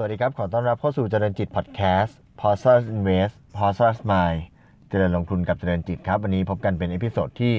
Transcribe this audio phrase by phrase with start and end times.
[0.00, 4.40] สวัสดีครับ ขอต้อนรับเข้าสู่เจริญจิตพอดแคสต์ p o s e r Invest p o s e r Mind
[4.88, 7.54] เจริญลงทุนกับเจริญจิตครับ วันนี้พบกันเป็น episode ที่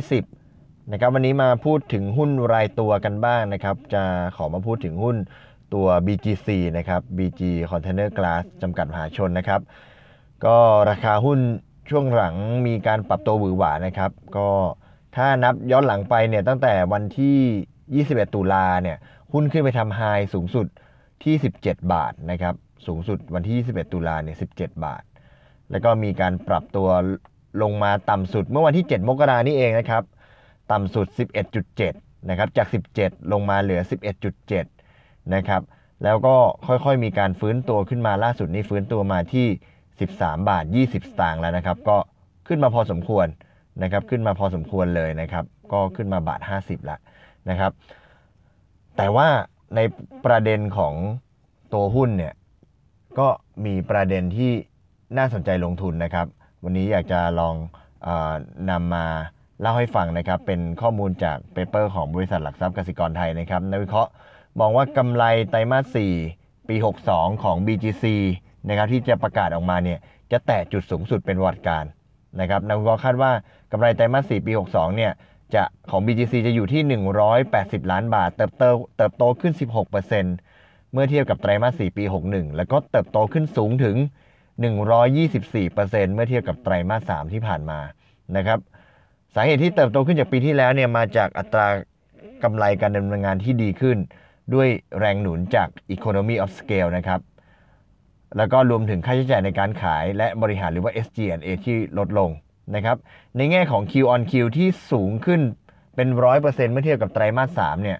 [0.00, 4.02] 210 นะครับ วันนี้มาพูดถึงหุ้นรายตัวกันบ้างนะครับ จะ
[4.36, 5.16] ขอมาพูดถึงหุ้น
[5.74, 7.40] ตัว BGC นะครับ BG
[7.70, 9.60] Container Glass จำกัดมหาชนนะครับ
[10.44, 10.56] ก็
[10.90, 11.40] ราคาหุ้น
[11.90, 12.34] ช่วงหลัง
[12.66, 14.48] มีการปรับตัวหวือหวานะครับ ก็
[15.16, 18.96] ถ้านับย้อนหลังไปเนี่ยตั้งแต่วันที่ 21 ตุลาเนี่ย
[19.32, 20.00] หุ้นขึ้นไปทำไฮ
[20.36, 20.68] สูงสุด
[21.24, 22.54] ที่ 17 บาทนะครับ
[22.86, 25.02] สูงสุดวันที่ 21 ตุลาเนี่ย 17 บาท
[25.70, 26.88] แล้วก็มีการปรับตัว
[27.62, 30.02] ลงมาต่ำสุดเมื่อวันที่ 7 มกรานี่เองนะครับ
[30.72, 31.06] ต่ำสุด
[31.68, 33.80] 11.7 นะครับ จาก 17 ลงมาเหลือ
[34.56, 35.62] 11.7 นะครับ
[36.04, 36.36] แล้วก็
[36.66, 39.46] ค่อยๆ มีการฟื้นตัวขึ้นมาล่าสุดนี้ฟื้นตัวมาที่
[39.98, 41.96] 13 บาท 20 สตางค์แล้วนะครับ ก็
[42.48, 43.26] ขึ้นมาพอสมควร
[43.82, 47.00] นะครับ ขึ้นมาพอสมควรเลยนะครับ ก็ขึ้นมาบาท 50แล้ว
[47.50, 47.72] นะครับ
[48.96, 49.28] แต่ว่า
[49.76, 49.80] ใน
[50.26, 50.94] ประเด็นของ
[51.72, 52.34] ตัวหุ้นเนี่ย
[53.18, 53.28] ก็
[53.64, 54.52] มีประเด็นที่
[55.18, 56.26] น่าสนใจลงทุนนะครับ
[56.64, 57.54] วันนี้อยากจะลอง
[58.02, 58.32] เออ
[58.70, 59.06] นำมา
[59.60, 64.10] เล่าให้ฟังนะครับ เป็นข้อมูลจาก paper ของบริษัทหลักทรัพย์กสิกรไทยนะครับนักวิเคราะห์
[64.60, 65.98] มองว่ากำไรไตรมาส
[66.28, 66.76] 4 ปี
[67.08, 68.04] 62 ของ BGC
[68.68, 69.98] นะครับที่จะประกาศออกมาเนี่ย
[70.32, 71.84] จะแตะจุดสูงสุดเป็นวัดการ
[72.40, 73.32] นะครับนักวิเคราะห์คาดว่า
[73.72, 75.12] กำไรไตรมาส 4 ปี 62 เนี่ย
[75.54, 76.82] จะของ BGC จะอยู่ที่
[77.42, 78.64] 180 ล้านบาท เติบโต
[78.96, 79.52] เติบโตขึ้น
[80.22, 83.96] 16%เมื่อเทียบกับไตรมาส 4 ปี 61 แล้วก็เติบโตขึ้นสูงถึง
[84.84, 87.80] 124%เมื่อเทียบกับไตรมาส 3 ที่ผ่านมา
[88.36, 88.58] นะครับ
[89.34, 91.66] สาเหตุที่เติบโตขึ้นจากปีที่แล้วเนี่ยมาจากอัตรา
[92.42, 93.98] กำไรการดำเนินงานที่ดีขึ้น
[94.54, 97.20] ด้วยแรงหนุนจาก Economy of Scale นะครับ
[98.36, 102.30] แล้วก็รวมถึงค่าใช้จ่ายในการขายและบริหารหรือว่า SG&A ที่ลดลง
[102.74, 102.96] นะครับ
[103.36, 105.40] ในแง่ของ Q on Q ที่สูงขึ้น
[105.96, 106.08] เป็น
[106.40, 107.98] 100%เมื่อเทียบกับไตรมาส3เนี่ย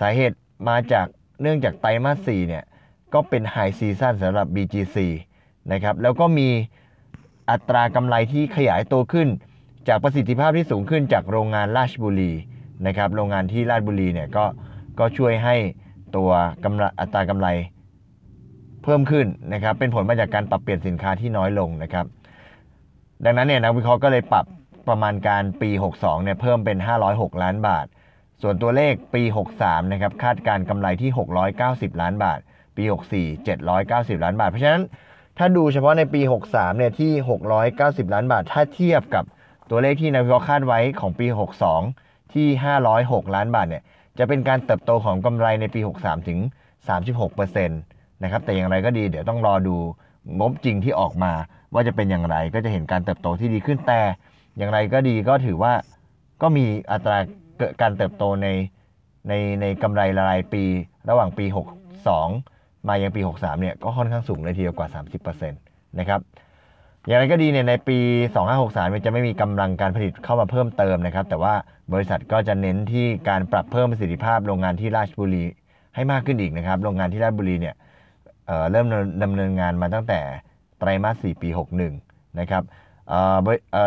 [0.00, 0.36] สาเหตุ
[0.68, 1.06] มาจาก
[1.40, 2.64] เนื่องจากไตรมาส4เนี่ย
[3.14, 4.96] ก็เป็นไฮซีซันสำหรับ BGC
[5.72, 6.48] นะครับแล้วก็มี
[7.50, 9.28] อัตรากำไรที่ขยายตัวขึ้น
[9.88, 12.32] จากประสิทธิภาพที่สูงขึ้นจากโรงงานราชบุรี
[12.86, 14.44] นะครับโรงงานที่ราชบุรีเนี่ยก็
[14.98, 15.56] ก็ช่วยให้
[16.16, 16.30] ตัว
[16.64, 17.48] กำไรอัตรากำไร
[18.82, 22.06] เพิ่มขึ้นนะครับเป็นผลมาจากการปรับเปลี่ยนสินค้าที่น้อยลงนะครับ
[23.24, 24.46] ดังนั้นเนี่ยนักวิเคราะห์ก็เลยปรับ
[24.88, 26.78] ประมาณการปี 62 เนี่ยเพิ่มเป็น
[27.10, 27.86] 506 ล้านบาท
[28.42, 29.22] ส่วนตัวเลขปี
[29.56, 31.10] 63 นะครับคาดการกำไรที่
[31.56, 32.40] 690 ล้านบาท
[32.76, 34.82] ปี 64 790 ล้านบาท เพราะฉะนั้น
[35.38, 36.20] ถ้าดูเฉพาะในปี
[36.50, 37.12] 63 เนี่ยที่
[37.62, 39.24] 690 ล้านบาท ถ้าเทียบกับ
[39.70, 41.26] ตัวเลขที่นักวิเคราะห์คาดไว้ของปี
[41.80, 42.48] 62 ที่
[42.92, 43.82] 506 ล้านบาทเนี่ย
[44.18, 46.38] จะเป็นการเติบโตของกำไรในปี 63 ถึง
[46.86, 49.76] 36%นะครับแต่อย่างไรก็ดีเดี๋ยวต้องรอดู
[50.40, 51.32] งบจริงที่ออกมา
[51.74, 54.00] ว่าจะเป็นอย่างไรก็จะเห็นการเติบโตที่ดีขึ้นแต่
[54.56, 55.72] อย่างไรก็ดีก็ถือว่า
[56.42, 57.18] ก็มีอัตรา
[57.80, 58.48] การเติบโตใน
[59.28, 60.64] ในในกำไรรายปี
[61.08, 61.44] ระหว่างปี
[62.16, 64.88] 62 มายังปี 63 เนี่ยก็ค่อนข้างสูงเลยทีเดียวกว่า
[65.22, 66.20] 30%นะครับ
[67.06, 67.98] อย่างไรก็ดีเนี่ยในปี
[68.44, 71.54] 2563มันจะไม่มีกำลังการผลิตเข้ามาเพิ่มเติมนะครับ แต่ว่า
[71.92, 75.44] บริษัทก็จะเน้นที่การปรับเพิ่มประสิทธิภาพโรงงานที่ราชบุรี
[75.94, 77.74] ให้มากขึ้นอีกนะครับ โรงงานที่ราชบุรีเนี่ย
[78.70, 78.86] เริ่ม
[79.22, 80.20] ดำเนินงานมาตั้งแต่
[80.78, 81.48] ไตรมาส 4 ปี
[81.94, 82.62] 61 นะครับ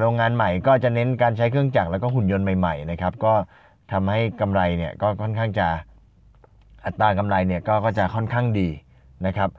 [0.00, 3.34] โรงงานใหม่ก็จะเน้นการใช้เครื่องจักรแล้วก็หุ่นยนต์ใหม่ๆนะครับก็
[3.92, 5.68] ทำให้กำไรเนี่ยก็ค่อนข้างจะ
[6.84, 8.68] อัตรากำไรเนี่ยก็ก็จะค่อนข้างดี
[9.26, 9.50] นะครับ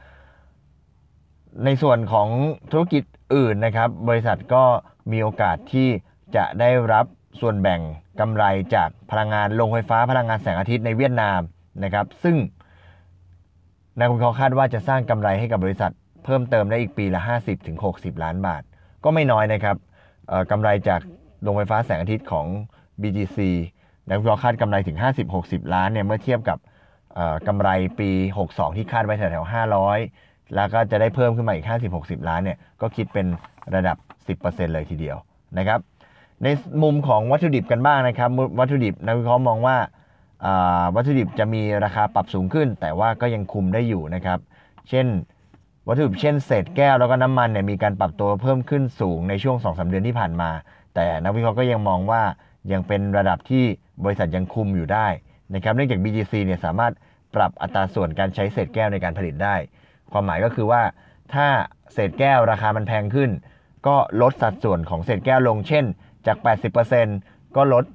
[1.65, 2.27] ในส่วนของ
[2.71, 3.03] ธุรกิจ
[3.35, 4.63] อื่นนะครับ บริษัทก็
[5.11, 5.87] มีโอกาสที่
[6.35, 7.05] จะได้รับ
[7.41, 7.81] ส่วนแบ่ง
[8.19, 8.43] กำไร
[8.75, 11.39] จากพลังงานโรงไฟฟ้าพลังงานแสงอาทิตย์ในเวียดนาม
[11.83, 12.35] นะครับ ซึ่ง
[13.99, 15.91] นักวิเคราะห์คาดว่าจะสร้างกำไรให้กับบริษัท
[16.25, 17.21] เพิ่มเติมได้อีกปีละ
[17.71, 18.61] 50-60 ล้านบาท
[19.03, 19.75] ก็ไม่น้อยนะครับ
[20.51, 21.01] กำไรจาก
[21.41, 22.45] โรงไฟฟ้าแสงอาทิตย์ของ
[23.01, 23.39] BGC
[24.09, 24.97] นักวิเคราะห์คาดกำไรถึง
[25.35, 26.57] 50-60 ล้านเนี่ยเมื่อเทียบกับ
[27.47, 27.69] กำไร
[27.99, 28.09] ปี
[28.43, 29.53] 62 ที่คาดไว้แถวๆ
[29.97, 31.65] 500 แล้วก็จะได้เพิ่มขึ้นมาอีก
[31.97, 33.25] 50-60 ล้านเนี่ยก็คิดเป็น
[33.75, 33.97] ระดับ
[34.37, 35.17] 10%เลยทีเดียว
[35.57, 35.79] นะครับ
[36.43, 36.47] ใน
[36.83, 39.77] มุมของวัตถุดิบกันบ้างนะครับ วัตถุดิบนักวิเคราะห์มองว่า
[40.95, 44.39] วัตถุดิบจะมีราคาปรับสูงขึ้น แต่ว่าก็ยังคุมได้อยู่นะครับ
[44.89, 45.07] เช่น
[45.87, 50.49] วัตถุดิบเช่นเศษแก้วแล้วก็น้ำมันเนี่ยมีการปรับตัวเพิ่มขึ้นสูงในช่วง 2-3 เดือนที่ผ่านมา
[50.95, 52.21] แต่นักวิเคราะห์ก็ยังมองว่า
[52.71, 53.63] ยังเป็นระดับที่
[54.03, 55.07] บริษัทยังคุมอยู่ได้
[55.53, 56.93] นะครับเนื่องจาก BGC เนี่ยสามารถ
[57.35, 59.55] ปรับอัตราส่วนการใช้เศษแก้วในการผลิตได้
[60.11, 60.81] ความหมายก็คือว่า
[61.33, 61.47] ถ้า
[61.93, 63.29] เศษแก้วราคามันแพงขึ้น
[63.87, 65.85] ก็ลดสัดส่วนของเศษแก้วลง เช่น
[66.27, 66.37] จาก
[66.97, 67.85] 80%ก็ลด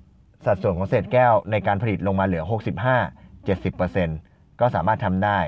[0.47, 2.45] สัดส่วนของเศษแก้วในการผลิตลงมาเหลือ
[3.07, 5.39] 65-70%ก็สามารถทำได้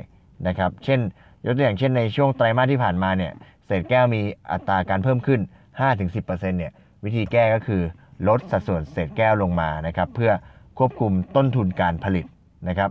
[0.49, 1.01] นะครับ เช่น
[1.45, 3.33] ยกตัวอย่างเช่นในช่วงไตรมาสที่ผ่านมาเนี่ย
[3.67, 5.41] เศษแก้วมีอัตราการเพิ่มขึ้น
[5.81, 6.73] 5-10%เนี่ย
[7.05, 7.83] วิธีแก้ก็คือ
[8.29, 10.33] ลดสัดส่วนเศษแก้วลงมานะครับ เพื่อ
[10.79, 12.27] ควบคุมต้นทุนการผลิต
[12.69, 12.91] นะครับ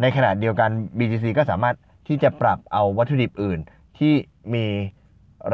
[0.00, 1.76] ในขณะเดียวกัน BGC ก็สามารถ
[2.08, 3.58] ที่จะปรับเอาวัตถุดิบอื่น
[3.98, 4.14] ที่
[4.54, 4.66] มี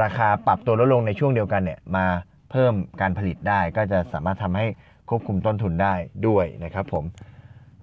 [0.02, 2.06] ราคาปรับตัวลดลงในช่วงเดียวกันเนี่ยมา
[2.50, 4.66] เพิ่มการผลิตได้ก็จะสามารถทำให้
[5.08, 5.94] ควบคุมต้นทุนได้
[6.26, 7.04] ด้วยนะครับผม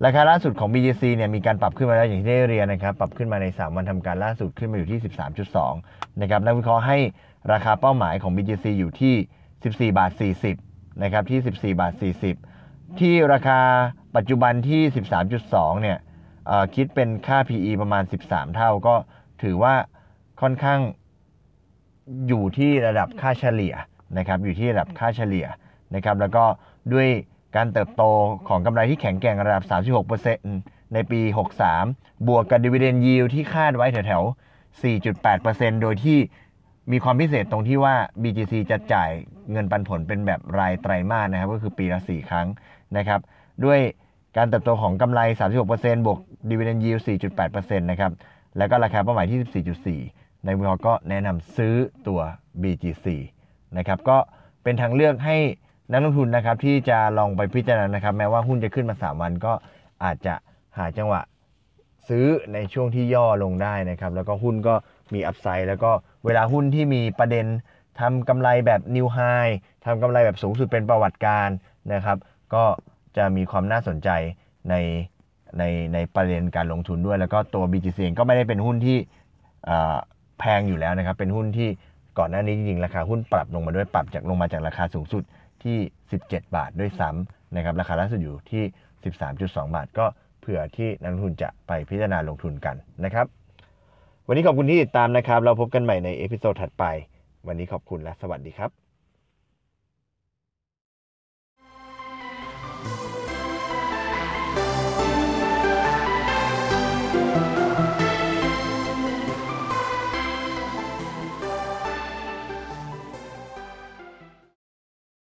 [0.06, 5.00] ราคาล่าสุดของ BGC เนี่ยมีการปรับขึ้นมาแล้วอย่างที่ได้เรียนนะครับ ปรับขึ้นมาใน 3 วันทำการล่าสุดขึ้นมาอยู่ที่
[5.60, 6.98] 13.2 นะครับนักวิเคราะห์ให้
[7.52, 9.16] ราคาเป้าหมายของ BGC อยู่ที่
[9.54, 10.12] 14 บาท
[10.58, 11.94] 40 นะครับที่ 14 บาท
[12.46, 13.60] 40 ที่ราคา
[14.16, 14.82] ปัจจุบันที่
[15.32, 15.98] 13.2 เนี่ย
[16.48, 18.96] เอ่อคิดเป็นค่า PE ประมาณ 13 เท่าก็
[19.44, 19.76] ถือว่า
[20.42, 20.80] ค่อนข้าง
[22.28, 23.76] อยู่ที่ระดับค่าเฉลี่ย
[24.18, 25.48] นะครับอยู่ที่ระดับค่าเฉลี่ย
[25.96, 26.44] นะครับแล้วก็
[26.94, 27.08] ด้วย
[27.56, 28.04] การเติบโต
[28.48, 29.64] ของกำไรที่แข็งแกร่งระดับ
[30.24, 31.22] 36%ในปี
[31.74, 36.18] 63 บวกกับ dividend yield ที่คาดไว้แถวๆ 4.8%โดยที่
[36.92, 39.12] มีความพิเศษตรงที่ว่า BGC จะจ่าย
[39.52, 42.48] เงินปันผลเป็นแบบรายไตรมาสนะครับ ก็คือปีละ 4 ครั้ง
[42.98, 43.20] นะครับ
[43.66, 43.80] ด้วย
[44.38, 45.20] การเติบโตของกำไร
[45.64, 46.20] 36%บวก
[46.50, 47.02] dividend yield
[47.38, 48.12] 4.8%นะครับ
[48.58, 51.76] แล้วก็ราคาเป้าหมายที่ 14.4 ในวิเคราะห์ก็แนะนำซื้อ
[52.08, 52.20] ตัว
[52.62, 53.08] BGC
[53.78, 54.18] นะครับก็
[54.64, 55.38] เป็นทางเลือกให้
[55.92, 59.54] นักลงทุนนะครับที่จะลองไปพิจารณานะครับ แม้ว่าหุ้นจะขึ้นมา 3 วันก็
[60.04, 60.34] อาจจะ
[60.78, 61.22] หาจังหวะ
[62.08, 64.76] ซื้อในช่วงที่ย่อลงได้นะครับ แล้วก็หุ้นก็
[65.14, 65.92] มีอัพไซด์แล้วก็
[66.26, 67.46] เวลาหุ้นที่มีประเด็น
[68.00, 69.20] ทำกำไรแบบนิวไฮ
[69.86, 71.50] ทำกำไรแบบสูงสุดเป็นประวัติการ
[71.94, 72.18] นะครับ
[72.54, 72.64] ก็
[73.18, 74.10] จะมีความน่าสนใจ
[74.70, 74.76] ใน
[75.58, 75.64] ใน
[75.94, 78.98] ในประเด็นการลงทุนด้วย แล้วก็ตัว BGC เองก็ไม่ได้เป็นหุ้นที่
[80.40, 81.70] แพงอยู่แล้วนะครับ เป็นหุ้นที่
[82.20, 85.24] ก่อนหน้านี้จริงๆราคาหุ้นปรับลงมาด้วยปรับจากลงมาจากราคาสูงสุด
[85.64, 85.78] ที่
[86.16, 88.64] 17 บาทด้วยซ้ำนะครับราคาล่าสุดอยู่ที่
[89.24, 90.06] 13.2 บาท ก็
[90.40, 92.76] เผื่อที่นักลงทุนจะไปพิจารณาลงทุนกัน
[93.06, 93.26] นะครับ
[94.28, 96.86] วันนี้ขอบคุณที่ติดตามนะครับ เราพบกันใหม่ในเอพิโซดถัดไป
[97.48, 98.85] วันนี้ขอบคุณและสวัสดีครับ